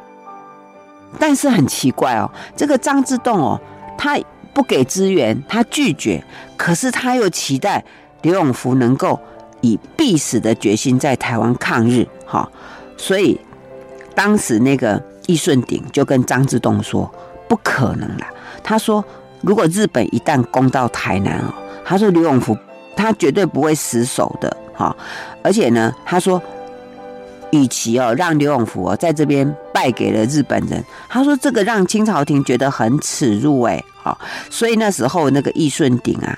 [1.17, 3.61] 但是很奇怪哦，这个张之洞哦，
[3.97, 4.19] 他。
[4.53, 6.23] 不给支援，他拒绝，
[6.57, 7.83] 可是他又期待
[8.21, 9.19] 刘永福能够
[9.61, 12.49] 以必死的决心在台湾抗日，哈，
[12.97, 13.39] 所以
[14.13, 17.09] 当时那个易顺鼎就跟张之洞说，
[17.47, 18.25] 不可能了。
[18.63, 19.03] 他说，
[19.41, 21.53] 如果日本一旦攻到台南哦，
[21.85, 22.57] 他说刘永福
[22.95, 24.95] 他绝对不会死守的，哈，
[25.43, 26.41] 而且呢，他说。
[27.51, 34.17] 与其哦让刘永福哦在这边败给了日本人，他说这个让清朝廷觉得很耻辱哎，好，
[34.49, 36.35] 所以那时候那个易顺鼎啊，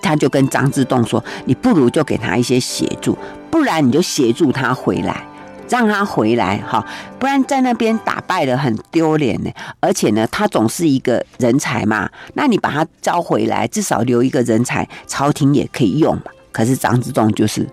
[0.00, 3.18] 他就跟张之洞说：“你不如就给他一些协助，
[3.50, 5.26] 不然你就协助他回来，
[5.68, 6.86] 让他回来哈，
[7.18, 9.50] 不然在那边打败了很丢脸呢。
[9.80, 16.22] 而且呢，他总是一个人才嘛，那你把他招回来，至少留一个人才，朝廷也可以用嘛。
[16.52, 17.68] 可是张之洞就是。”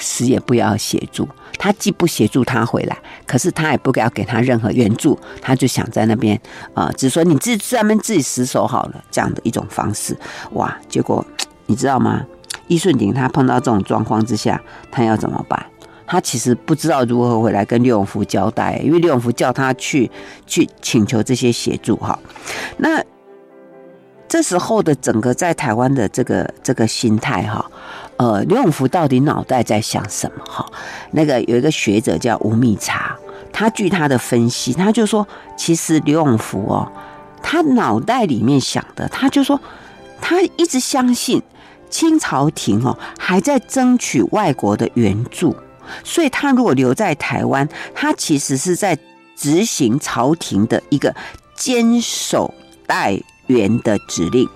[0.00, 6.34] 死也不要协助他，既不协助他回来，可是他也不要给他任何援助，他就想在那边
[6.74, 10.16] 啊、呃，只说你自专门自己死守好了这样的一种方式，
[10.52, 10.76] 哇！
[10.88, 11.24] 结果
[11.66, 12.24] 你知道吗？
[12.66, 14.60] 易顺鼎他碰到这种状况之下，
[14.90, 15.64] 他要怎么办？
[16.06, 20.10] 他其实不知道如何回来跟刘永福交代，因为刘永福叫他去
[20.46, 22.18] 去请求这些协助哈。
[22.78, 23.00] 那
[24.30, 27.68] 这时候的整个在台湾的这个这个心态哈。
[28.16, 30.44] 呃，刘永福到底脑袋在想什么？
[30.44, 30.64] 哈，
[31.10, 33.16] 那个有一个学者叫吴密茶，
[33.52, 36.92] 他据他的分析，他就说，其实刘永福哦，
[37.42, 39.58] 他脑袋里面想的，他就说，
[40.20, 41.42] 他一直相信
[41.88, 45.56] 清朝廷哦还在争取外国的援助，
[46.04, 48.96] 所以他如果留在台湾，他其实是在
[49.34, 51.12] 执行朝廷的一个
[51.56, 52.52] 坚守
[52.86, 53.18] 待
[53.50, 54.48] 援的指令。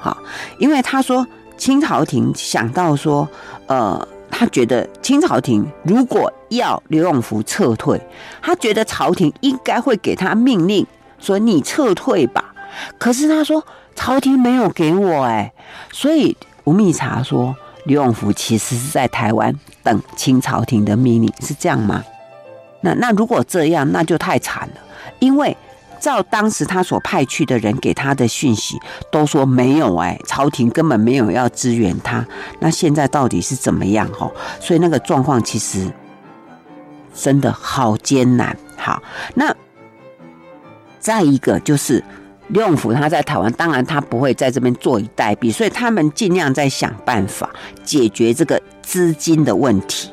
[0.00, 0.16] 好，
[0.58, 1.26] 因为他说。
[1.56, 3.26] 清朝廷想到说，
[3.68, 7.98] 呃，他觉得清朝廷如果要刘永福撤退，
[8.42, 10.84] 他觉得朝廷应该会给他命令，
[11.20, 12.52] 说你撤退吧。
[12.98, 15.52] 可是他说朝廷没有给我哎，
[15.92, 17.54] 所以吴密察说
[17.84, 19.54] 刘永福其实是在台湾
[19.84, 22.02] 等清朝廷的命令，是这样吗？
[22.80, 24.74] 那那如果这样，那就太惨了，
[25.20, 25.56] 因为。
[26.04, 28.78] 照当时他所派去的人给他的讯息，
[29.10, 32.22] 都说没有哎，朝廷根本没有要支援他。
[32.60, 34.06] 那现在到底是怎么样？
[34.12, 35.90] 哈，所以那个状况其实
[37.14, 38.54] 真的好艰难。
[38.76, 39.02] 好，
[39.34, 39.50] 那
[41.00, 42.04] 再一个就是
[42.48, 47.48] 刘永福他在台湾，当然他不会在这边坐以待毙，所以他们尽量在想办法
[47.82, 50.10] 解决这个资金的问题。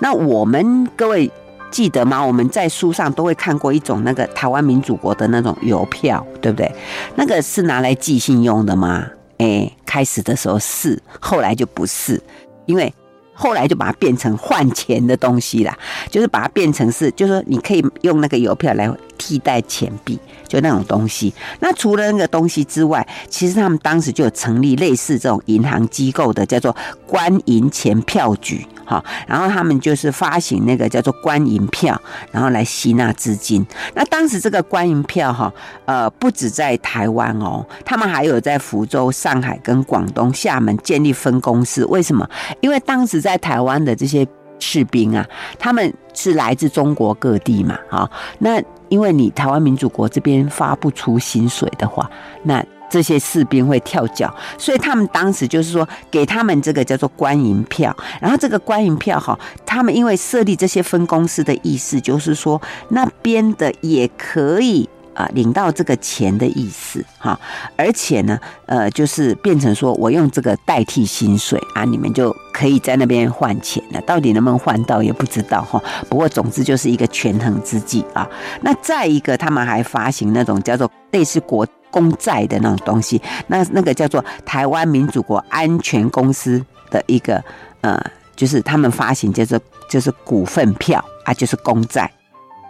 [0.00, 1.30] 那我们各位。
[1.72, 2.24] 记得吗？
[2.24, 6.70] 我们在书上都会看过一种那个台湾民主国的那种邮票，对不对？
[7.16, 9.06] 那个是拿来寄信用的吗？
[9.38, 12.22] 哎，开始的时候是，后来就不是，
[12.66, 12.92] 因为
[13.32, 15.76] 后来就把它变成换钱的东西啦，
[16.10, 18.88] 就是把它变成是，就是说你可以用那个邮票来
[19.24, 21.32] 替代钱币，就那种东西。
[21.60, 26.74] 那除了那个东西之外，其实他们当时就有成立类似这种银行机构的，叫做
[27.06, 28.66] 官银钱票局。
[28.84, 31.98] 哈，然后他们就是发行那个叫做官银票，
[32.32, 33.64] 然后来吸纳资金。
[33.94, 35.50] 那当时这个官银票哈，
[35.84, 41.84] 呃，不止在台湾哦，他们还有在福州、上海跟广东、厦门建立分公司。
[41.84, 42.28] 为什么？
[42.60, 44.26] 因为当时在台湾的这些
[44.58, 45.24] 士兵啊，
[45.60, 48.60] 他们是来自中国各地嘛，哈，那
[48.92, 52.10] 因为你台湾民主国这边发不出薪水的话，
[52.42, 52.62] 那。
[52.92, 57.96] 这些士兵会跳脚，所以他们当时就是说，给他们这个叫做官银票。
[58.20, 67.38] 然后这个官银票哈，他们因为设立这些分公司的意思，就是说那边的也可以啊领到这个钱的意思哈。
[67.76, 74.00] 而且呢，呃，就是变成说我用这个代替薪水啊，你们就可以在那边换钱了。
[74.02, 75.82] 到底能不能换到也不知道哈。
[76.08, 78.28] 不过总之就是一个权衡之计啊。
[78.60, 81.66] 那再一个，他们还发行那种叫做类似国。
[81.92, 87.44] 公债的那种东西，那那个叫做台湾民主国安全公司的一个
[87.82, 88.02] 呃，
[88.34, 92.10] 就是他们发行就是就是股份票啊，就是公债。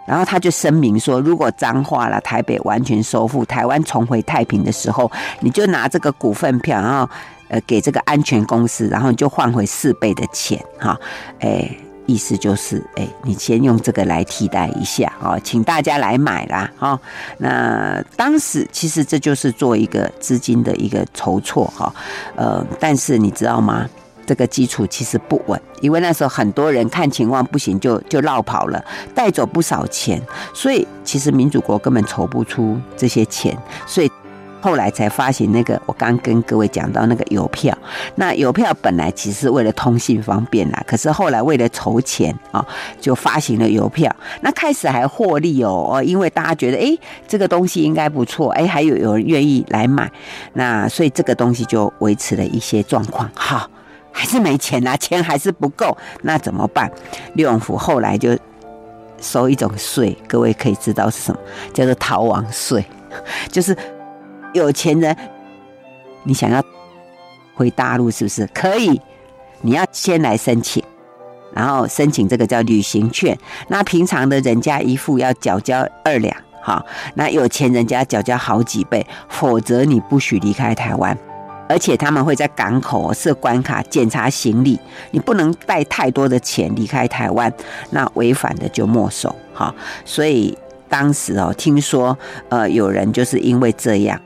[0.05, 7.09] 然后他就声明说，如果彰化了台北完全收复，台湾重回太平的时候，你就拿这个股份票，然后
[7.47, 10.99] 呃给这个安全公司，然后你就换回四倍的钱哈，
[11.39, 11.69] 哎。
[12.05, 16.99] 意思就是，哎，你先用这个来替代一下哦，请大家来买啦，哈。
[17.37, 21.95] 那当时其实这就是做一个资金的一个筹措，哈，
[22.35, 23.89] 呃，但是你知道吗？
[24.25, 28.83] 这个基础其实不稳，因为那时候很多人看情况不行就就绕跑了，
[29.13, 30.21] 带走不少钱，
[30.53, 34.11] 所以其实民主国根本筹不出这些钱，所以。
[34.63, 37.77] 后来才发行那个，我刚跟各位讲到那个邮票。
[38.15, 42.65] 那邮票本来其实是为了通信方便啦，可是后来为了筹钱啊，
[43.01, 44.09] 就发行了邮票。
[44.39, 50.09] 那开始还获利哦，因为大家觉得哎，这个东西应该不错，哎，还有有人愿意来买，
[50.53, 53.29] 那所以这个东西就维持了一些状况。
[53.35, 53.69] 好，
[54.13, 56.89] 还是没钱啊，钱还是不够，那怎么办？
[57.33, 58.37] 六永福后来就
[59.19, 61.39] 收一种税，各位可以知道是什么，
[61.73, 62.85] 叫做逃亡税，
[63.51, 63.75] 就是。
[64.53, 65.17] 有钱人，
[66.21, 66.63] 你想要
[67.55, 69.01] 回大陆是不是可以？
[69.61, 70.83] 你要先来申请，
[71.55, 73.35] 然后申请这个叫旅行券。
[73.67, 81.17] 那平常的人家一副要缴交二两，哈，那有钱人家缴交好几倍，否则你不许离开台湾。
[81.67, 84.79] 而且他们会在港口设关卡检查行李，
[85.11, 87.51] 你不能带太多的钱离开台湾，
[87.91, 89.73] 那违反的就没收，哈。
[90.05, 92.17] 所以当时哦，听说
[92.49, 94.19] 呃有人就是因为这样。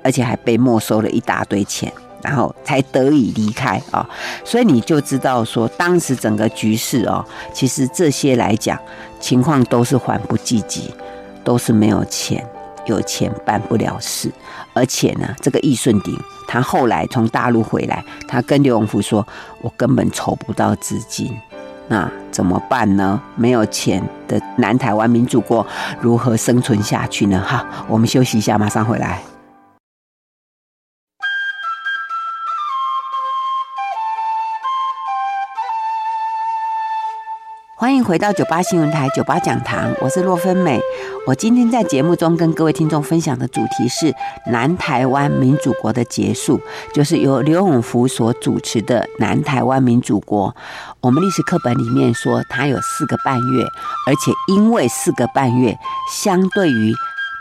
[0.00, 4.08] 而且还被没收了一大堆钱，然后才得以离开啊！
[4.44, 7.22] 所以你就知道说，当时整个局势哦，
[7.52, 8.78] 其实这些来讲，
[9.20, 10.94] 情况都是缓不济急，
[11.44, 12.42] 都是没有钱，
[12.86, 14.32] 有钱办不了事。
[14.74, 19.26] 而且呢，这个易顺鼎他后来从大陆回来，他跟刘永福说
[19.60, 21.30] ：“我根本筹不到资金，
[21.88, 23.20] 那怎么办呢？
[23.36, 25.66] 没有钱的南台湾民主国
[26.00, 29.20] 如何生存下去呢？”哈，我们休息一下，马上回来。
[37.80, 40.80] 欢迎回到九八新闻台九八讲堂，我是洛芬美。
[41.28, 44.12] 我今天在节目中跟各位听众分享的主题是
[44.50, 46.60] 南台湾民主国的结束，
[46.92, 50.56] 就是由刘永福所主持的南台湾民主国。
[51.00, 53.62] 我们历史课本里面说，它有四个半月，
[54.08, 55.78] 而且因为四个半月，
[56.12, 56.92] 相对于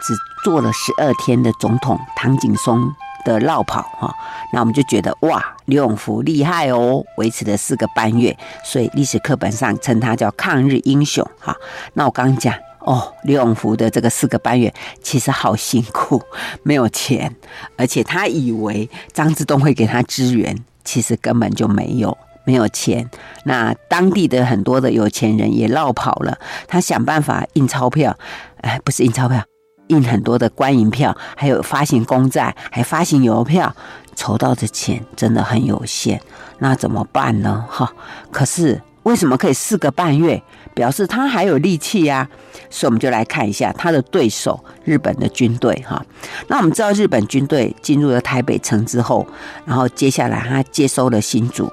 [0.04, 2.94] 只做了十二天的总统唐景崧。
[3.26, 4.16] 的落跑哈，
[4.54, 11.56] 那我们就觉得哇，刘永福厉害哦，维持了四个半月，所以历史课本上称他叫抗日英雄哈。
[11.94, 16.22] 那我刚刚讲哦，刘永福的这个四个半月其实好辛苦，
[16.64, 17.36] 没有钱，
[17.76, 23.10] 而且他以为张之洞会给他支援，其实根本就没有，没有钱。
[23.44, 28.18] 那当地的很多的有钱人也落跑了，他想办法印钞票，
[28.62, 29.44] 哎，不是印钞票。
[29.90, 33.74] 印很多的官银票，还有发行公债，还发行邮票，
[34.18, 36.20] 筹到的钱真的很有限，
[36.58, 37.64] 那怎么办呢？
[37.70, 37.94] 哈，
[38.32, 40.42] 可是为什么可以四个半月？
[40.74, 42.28] 表示他还有力气呀。
[42.70, 46.04] 所以我们就来看一下他的对手日本的军队哈。
[46.50, 49.26] 那我们知道日本军队进入了台北城之后，
[49.66, 51.72] 然后接下来他接收了新竹。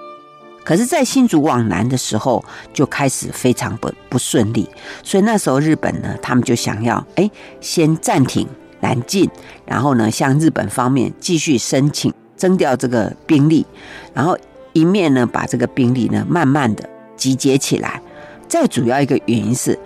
[0.65, 4.69] 可是，在新竹往南的时候，就开始非常不不顺利，
[5.03, 7.31] 所以那时候日本呢，他们就想要，哎，
[7.61, 8.49] 先暂停
[8.81, 9.29] 南进，
[9.67, 13.65] 然后呢，向日本方面继续申请征调这个兵力，
[14.13, 14.37] 然后
[14.73, 18.01] 一面呢，把这个兵力呢，慢慢的集结起来。
[18.49, 19.79] 再主要一个原因是，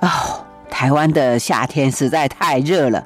[0.00, 0.08] 哦，
[0.70, 3.04] 台湾的夏天实在太热了，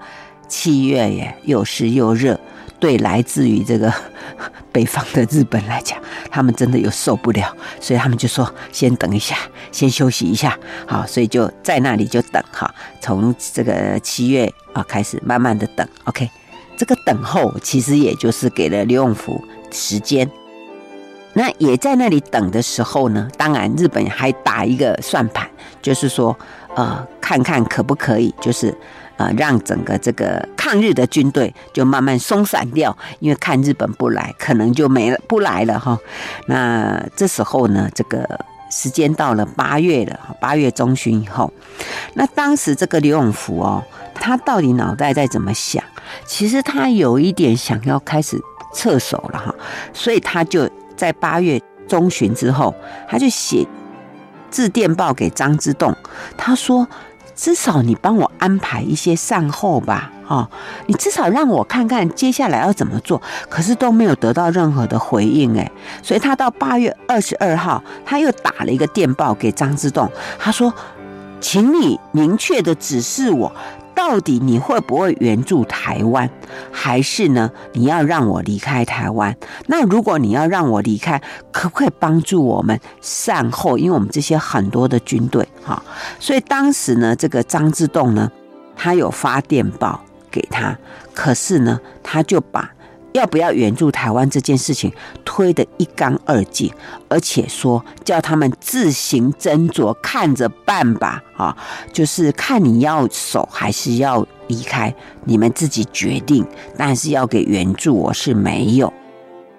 [0.49, 2.39] 七月耶，又湿又热。
[2.79, 3.91] 对，来自于这个
[4.71, 5.99] 北方的日本来讲，
[6.31, 9.35] 他们真的有受不了，所以他们就说先等一下，
[9.73, 16.29] 先休息一下，好，所以就在那里就等哈，从这个七月啊开始慢慢的等，OK，
[16.77, 20.31] 这个等候其实也就是给了刘永福时间，
[21.33, 25.49] 那也在那里等的时候呢，当然日本还打一个算盘，
[25.81, 26.37] 就是说
[26.75, 28.77] 呃，看看可不可以，就是。
[29.19, 35.99] 呃，让整个这个抗日的军队就慢慢松散掉，因为看日本不来，可能就没了，不来了哈。
[36.49, 38.39] 那这时候呢，这个
[38.71, 41.51] 时间到了八月了，八月中旬以后，
[42.13, 43.83] 那当时这个刘永福哦，
[44.15, 45.83] 他到底脑袋在怎么想？
[46.25, 48.41] 其实他有一点想要开始
[48.75, 49.55] 撤手了哈，
[49.93, 52.75] 所以他就在八月中旬之后，
[53.09, 53.67] 他就写
[54.51, 55.97] 致电报给张之洞，
[56.37, 56.87] 他说。
[57.39, 60.49] 至少你帮我安排一些善后吧，哦，
[60.87, 63.21] 你至少让我看看接下来要怎么做。
[63.51, 65.71] 可是都没有得到任何的回应，诶，
[66.03, 70.73] 所以他到八月二十二号，他又打了一个电报给张之洞，他说，
[71.39, 73.55] 请你明确的指示我。
[73.97, 76.31] 到底你会不会援助台湾，
[76.71, 77.51] 还是呢？
[77.73, 79.35] 你要让我离开台湾？
[79.67, 81.21] 那如果你要让我离开，
[81.51, 83.79] 可不可以帮助我们善后？
[83.79, 85.83] 因为我们这些很多的军队，哈，
[86.21, 88.31] 所以当时呢，这个张之洞呢，
[88.77, 90.77] 他有发电报给他，
[91.15, 92.71] 可是呢，他就把。
[93.17, 94.93] 要不要援助台湾这件事情
[95.25, 96.71] 推得一干二净，
[97.09, 101.23] 而且说叫他们自行斟酌，看着办吧。
[101.37, 101.57] 啊，
[101.93, 104.95] 就是看你要守还是要离开，
[105.25, 106.47] 你们自己决定。
[106.77, 108.93] 但是要给援助，我是没有。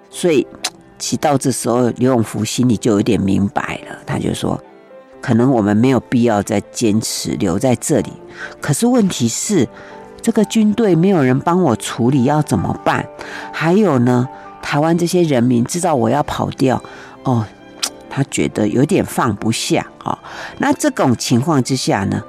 [0.08, 0.46] 所以，
[0.98, 3.98] 其到这时候，刘永福心里就有点明白了。
[4.06, 4.60] 他就说，
[5.20, 8.12] 可能我们没有必要再坚持留在这里。
[8.60, 9.68] 可是问题是。
[10.20, 13.06] 这个军队没有人帮我处理，要怎么办？
[13.52, 14.28] 还有呢，
[14.60, 16.82] 台湾这些人民知道我要跑掉，
[17.22, 17.44] 哦，
[18.10, 20.18] 他觉得有点放不下、哦。
[20.58, 22.22] 那这种情况之下呢，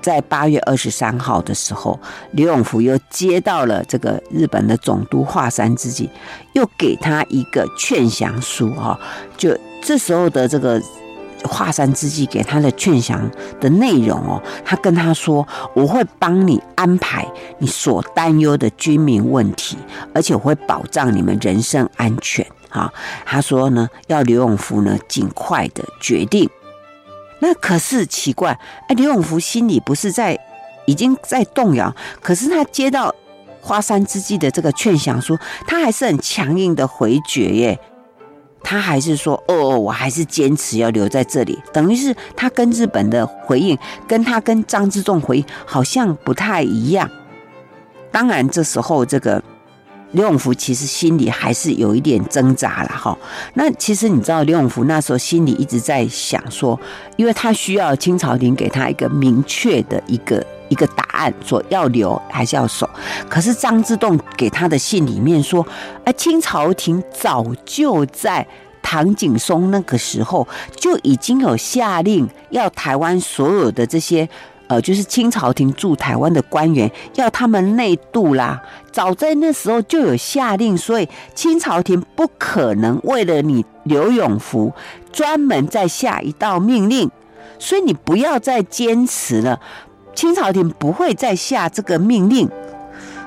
[0.00, 1.98] 在八月二十三号的时候，
[2.32, 6.10] 刘永福又接到了这个日本的总督华山资纪，
[6.54, 9.00] 又给他一个劝降书哈、哦。
[9.36, 10.82] 就这时候的这个。
[11.44, 13.30] 华山资纪给他的劝降
[13.60, 17.26] 的内容哦，他跟他说：“我会帮你安排
[17.58, 19.76] 你所担忧的军民问题，
[20.14, 22.92] 而且我会保障你们人身安全。”哈，
[23.24, 26.48] 他说呢，要刘永福呢尽快的决定。
[27.40, 28.58] 那可是奇怪，
[28.88, 30.38] 哎，刘永福心里不是在
[30.86, 33.14] 已经在动摇，可是他接到
[33.60, 37.78] 华山资纪的这个劝降书，他还是很强硬的回绝耶。
[38.62, 47.08] 他还是说：“哦，我还是坚持要留在这里。”等于是他跟日本的回应，跟他跟张之洞回应好像不太一样。
[48.10, 49.42] 当然，这时候这个
[50.12, 53.16] 刘永福其实心里还是有一点挣扎了哈。
[53.54, 56.78] 那其实你知道，刘永福那时候心里一直在想说，
[57.16, 60.44] 因为他需要清朝廷给他一个明确的一个。
[60.68, 62.88] 一个答案，说要留还是要守？
[63.28, 65.66] 可是张之洞给他的信里面说，
[66.04, 68.46] 哎，清朝廷早就在
[68.82, 70.46] 唐景崧那个时候
[70.76, 74.28] 就已经有下令，要台湾所有的这些，
[74.68, 78.62] 呃，就是清朝廷驻台湾的官员，要他们内渡啦。
[78.90, 84.72] 早在那时候就有下令，所以清朝廷不可能为了你刘永福
[85.12, 87.10] 专门再下一道命令，
[87.58, 89.60] 所以你不要再坚持了。
[90.18, 92.48] 清朝廷不会再下这个命令，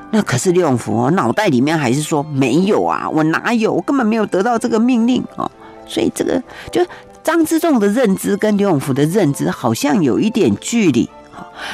[0.10, 5.50] 那可是刘永福，脑袋里面还是说没有啊，我哪有，我根本没有得到这个命令哦，
[5.88, 6.86] 所以这个就
[7.24, 11.10] 张之洞的认知跟刘永福的认知好像有一点距离，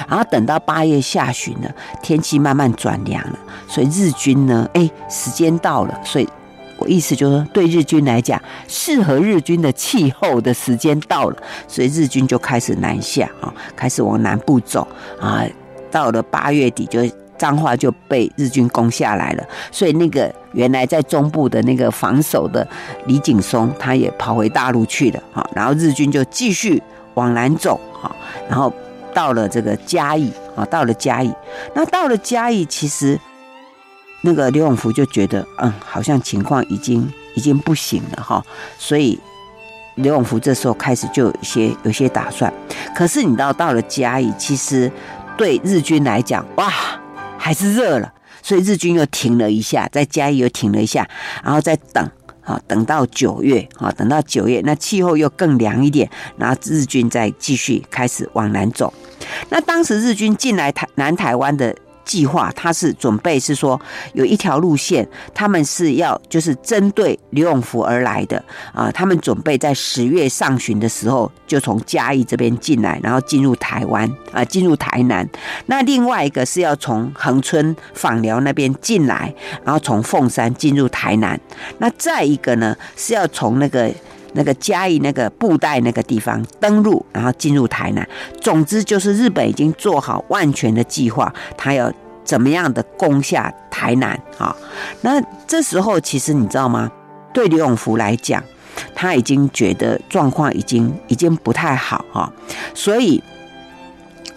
[0.08, 1.72] 然后等到八月下旬了，
[2.04, 6.30] 天气慢慢转凉了，所以日军呢，哎，时间到了，所以。
[6.78, 14.88] 我意思就是说，对日军来讲，适合日军的气候的时间到了，所以日军就开始南下啊，开始往南部走
[15.20, 15.44] 啊。
[15.90, 17.02] 到了八月底，就
[17.38, 19.44] 彰化就被日军攻下来了。
[19.72, 22.68] 所以那个原来在中部的那个防守的
[23.06, 25.48] 李景松，他也跑回大陆去了啊。
[25.56, 26.82] 然后日军就继续
[27.16, 28.14] 往南走啊，
[28.50, 28.72] 然后
[29.14, 31.34] 到了这个嘉义啊，到了嘉义。
[31.74, 33.20] 那到了嘉义，其实。
[34.22, 38.44] 那个刘永福就觉得，嗯，好像情况已经已经不行了哈，
[38.78, 39.18] 所以
[39.96, 42.52] 刘永福这时候开始就有些有些打算。
[42.96, 44.92] 可是你知道，到了嘉义，其实
[45.38, 46.74] 对日军来讲，哇，
[47.38, 48.12] 还是热了，
[48.42, 51.08] 所以日军又停了一下，在嘉义又停了一下，
[51.44, 52.10] 然后再等
[52.44, 58.92] 啊，等到九月啊，等到九月，那气候又更凉一点，然后日军再继续开始往南走。
[59.50, 61.76] 那当时日军进来台南台湾的。
[62.08, 63.80] 计划他是准备是说
[64.14, 68.44] 有一条路线，他们是要就是针对刘永福而来的
[68.74, 75.28] 啊，他们准备在十月上旬的时候就从嘉义这边进来，然后进入台湾啊，进入台南。
[75.68, 79.32] 那另外一个是要从恒春访寮那边进来，
[79.64, 81.40] 然后从凤山进入台南。
[81.80, 83.94] 那再一个呢是要从那个。
[84.34, 88.08] 那个嘉义那个布袋那个地方登陆，然后进入台南。
[88.40, 91.92] 总之就是日本已经做好万全的计划，他要
[92.24, 94.56] 怎么样的攻下台南啊？
[95.02, 96.92] 那这时候其实你知道吗？
[97.34, 98.44] 对刘永福来讲，
[98.96, 102.32] 他已经觉得状况已经已经不太好哈，
[102.74, 103.24] 所以。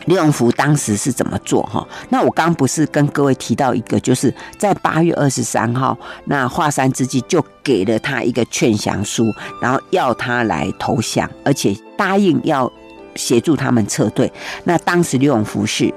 [0.06, 1.86] 刘永福当时是怎么做哈？
[2.08, 9.26] 那我刚不是跟各位提到一个，就是在八月二十三号，那华山之际就给了他一个劝降书，
[9.60, 12.70] 然后要他来投降，而且答应要
[13.14, 14.32] 协助他们撤退。
[14.64, 15.92] 那当时刘永福是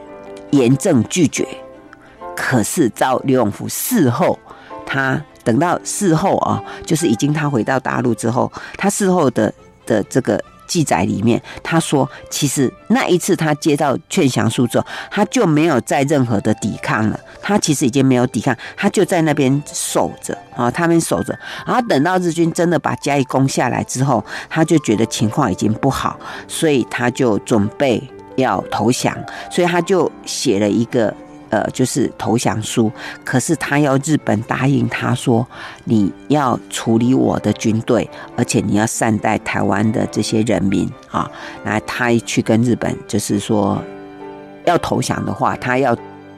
[0.51, 1.47] 严正拒绝，
[2.36, 4.38] 可是照刘永福事后，
[4.86, 9.54] 他等到事后啊，就是已经他回到大陆之后，他事后的
[9.86, 10.43] 的这个。
[10.68, 17.20] 记载里面，他说，其实那一次他接到劝降书之后，他就没有再任何的抵抗了。
[17.41, 21.38] 他其实已经没有抵抗，他就在那边守着啊，他们守着。
[21.66, 28.01] 然后等到日军真的把嘉义攻下来之后，他就觉得情况已经不好，所以他就准备
[28.36, 29.18] 要投降，
[29.51, 31.14] 所以他就写了一个。
[31.54, 32.91] 呃，就是投降书，
[33.24, 35.45] 可是他要日本答应他说，
[35.84, 41.30] 你要处理我的军队，而且你要善待台湾的这些人民啊。
[41.64, 43.80] 那他去跟日本，就是说
[44.66, 45.95] 要投降的话，他要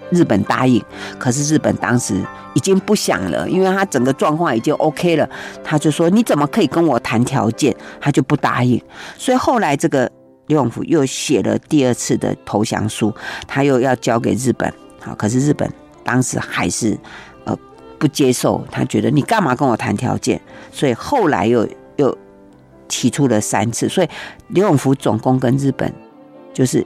[0.10, 0.84] 日本答应。
[1.18, 2.22] 可是日本当时
[2.54, 5.30] 已经不想了，因为他整个状况已经 OK 了，
[5.64, 7.74] 他就说你怎么可以跟我谈条件？
[8.02, 8.82] 他就不答应。
[9.18, 10.12] 所以后来这个
[10.48, 13.14] 刘永福又写了第二次的投降书，
[13.48, 14.74] 他又要交给日本。
[15.06, 15.72] 好，可是日本
[16.04, 16.98] 当时还是
[17.44, 17.56] 呃
[18.00, 20.42] 不接受，他觉得你干嘛跟我谈条件？
[20.72, 22.18] 所以后来又又
[22.88, 24.10] 提出了三次，所以
[24.48, 25.94] 刘永福总共跟日本
[26.52, 26.84] 就是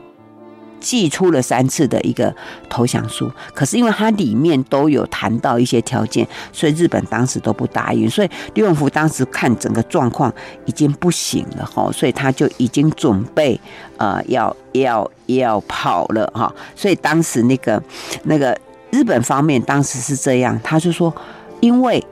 [0.80, 2.34] 寄出了三次的一个
[2.70, 3.32] 投降书。
[3.54, 8.10] 可是因为它里面都有谈到一些条件，所以日本当时都不答应。
[8.10, 10.34] 所以李永福当时看整个状况
[10.66, 13.60] 已经不行了哈，所以他就已经准备
[13.98, 15.10] 呃要要。
[15.30, 17.80] 要跑了哈，所以当时那个
[18.24, 18.58] 那个
[18.90, 21.14] 日本方面当时是这样，他就说，
[21.60, 22.04] 因为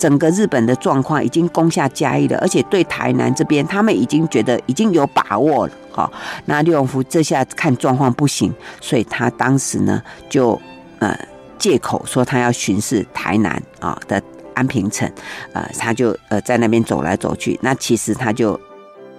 [0.00, 6.10] 整个日本的状况已经攻下嘉义了，而且对台南这边他们已经觉得已经有把握了哈。
[6.46, 10.58] 那刘永福这下看状况不行，所以他当时呢就
[11.00, 11.14] 呃
[11.58, 14.20] 借口说他要巡视台南啊的
[14.54, 15.06] 安平城，
[15.52, 18.58] 呃他就呃在那边走来走去，那其实他就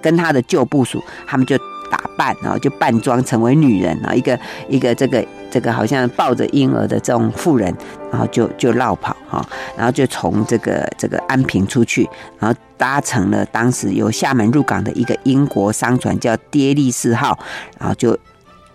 [0.01, 1.55] 跟他的旧部属他们就。
[1.91, 5.21] 打扮，然后就扮装成为女人，然后一个一个这个
[5.51, 7.71] 这个好像抱着婴儿的这种妇人，
[8.11, 9.45] 然后就就绕跑哈，
[9.77, 17.37] 然后就从这个这个安平出去，然后搭乘了当时由厦门入港的一个英国商船叫爹利四号，
[17.77, 18.17] 然后就。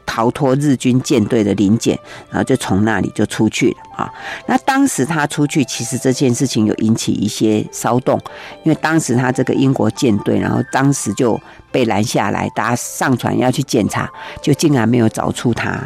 [0.07, 1.99] 逃脱日军舰队的临检，
[2.31, 4.15] 然后就从那里就出去了啊。
[4.47, 8.19] 那当时他出去，其实这件事情有引起一些骚动，
[8.63, 11.39] 因为当时他这个英国舰队，然后当时就
[11.71, 14.09] 被拦下来，大家上船要去检查，
[14.41, 15.79] 就竟然没有找出他，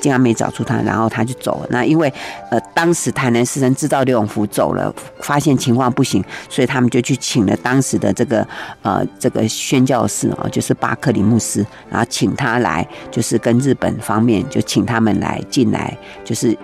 [0.00, 1.66] 竟然没找出他，然后他就走了。
[1.70, 2.12] 那因为
[2.50, 8.46] 呃，当时台南市人知道刘永福走了，发现情况不行，所以他们就去请了当时的这个
[8.82, 15.94] 呃这个宣教士啊，就是巴克里牧师，然后请他来，就是跟日本方面就请他们来进来，
[16.24, 16.56] 就是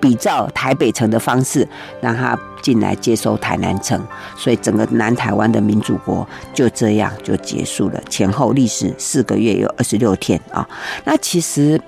[0.00, 1.66] 比照台北城的方式，
[2.00, 4.00] 让他进来接收台南城，
[4.36, 6.24] 所以整个南台湾的民主国
[6.54, 8.00] 就这样就结束了。
[8.08, 10.64] 前后历时四个月有二十六天啊。
[11.04, 11.80] 那其实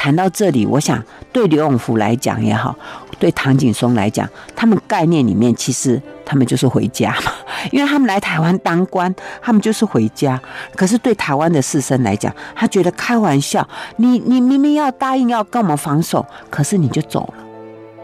[0.00, 2.74] 谈到这里，我想对刘永福来讲也好，
[3.18, 4.26] 对唐景崧来讲，
[4.56, 7.30] 他们概念里面其实他们就是回家嘛。
[7.70, 10.40] 因为他们来台湾当官，他们就是回家。
[10.74, 17.44] 可是对台湾的士绅来讲，他觉得开玩笑，你你明明要答应要跟我们防守，可是你就走了。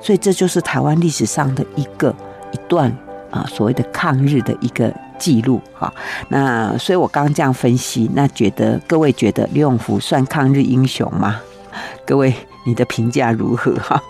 [0.03, 2.15] 所以这就是台湾历史上的一个
[2.53, 2.95] 一段
[3.31, 5.91] 啊，所谓的抗日的一个记录哈。
[6.29, 11.41] 那所以我刚刚这样分析，那觉得各位觉得刘永福算抗日英雄吗？
[12.05, 14.03] 各位你的评价如何哈？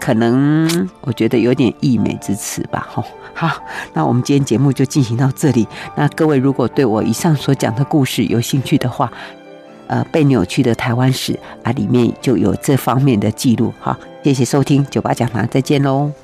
[0.00, 3.04] 可能我觉得有点溢美之词吧哈。
[3.34, 3.62] 好，
[3.92, 5.66] 那我们今天节目就进行到这里。
[5.96, 9.12] 那各位如果对我以上所讲的故事有兴趣的话，
[9.88, 13.72] 呃，被扭曲的台湾史啊，里面就有这方面的记录。
[13.80, 16.23] 好，谢谢收听九八讲堂，再见喽。